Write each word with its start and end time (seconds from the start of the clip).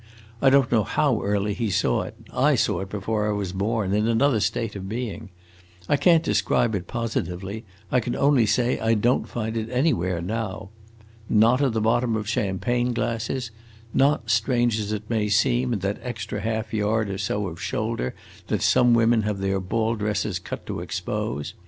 I 0.41 0.49
don't 0.49 0.71
know 0.71 0.83
how 0.83 1.21
early 1.21 1.53
he 1.53 1.69
saw 1.69 2.01
it; 2.01 2.15
I 2.33 2.55
saw 2.55 2.79
it 2.79 2.89
before 2.89 3.29
I 3.29 3.33
was 3.33 3.53
born 3.53 3.93
in 3.93 4.07
another 4.07 4.39
state 4.39 4.75
of 4.75 4.89
being! 4.89 5.29
I 5.87 5.95
can't 5.95 6.23
describe 6.23 6.73
it 6.73 6.87
positively; 6.87 7.65
I 7.91 7.99
can 7.99 8.15
only 8.15 8.47
say 8.47 8.79
I 8.79 8.95
don't 8.95 9.29
find 9.29 9.55
it 9.55 9.69
anywhere 9.69 10.19
now. 10.19 10.69
Not 11.29 11.61
at 11.61 11.73
the 11.73 11.81
bottom 11.81 12.15
of 12.15 12.27
champagne 12.27 12.93
glasses; 12.93 13.51
not, 13.93 14.31
strange 14.31 14.79
as 14.79 14.91
it 14.91 15.07
may 15.07 15.29
seem, 15.29 15.71
in 15.71 15.79
that 15.81 15.99
extra 16.01 16.41
half 16.41 16.73
yard 16.73 17.07
or 17.07 17.19
so 17.19 17.45
of 17.47 17.61
shoulder 17.61 18.15
that 18.47 18.63
some 18.63 18.95
women 18.95 19.21
have 19.21 19.37
their 19.37 19.59
ball 19.59 19.93
dresses 19.93 20.39
cut 20.39 20.65
to 20.65 20.79
expose. 20.79 21.53